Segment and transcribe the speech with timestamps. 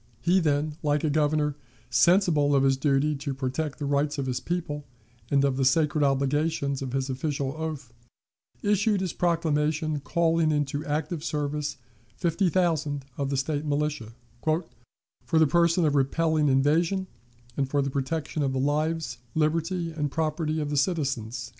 [0.19, 1.55] He then, like a Governor,
[1.91, 4.83] sensible of his duty to protect the rights of his people
[5.29, 7.93] and of the sacred obligations of his official oath,
[8.63, 11.77] issued his proclamation calling into active service
[12.17, 14.63] fifty thousand of the State militia, "for
[15.37, 17.05] the purpose of repelling invasion,
[17.55, 21.49] and for the protection of the lives, liberty, and property of the citizens."